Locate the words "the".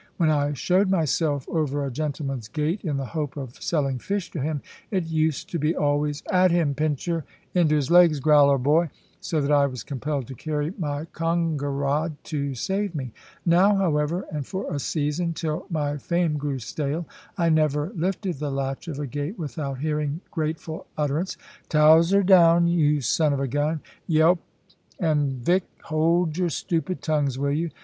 2.97-3.05, 18.39-18.49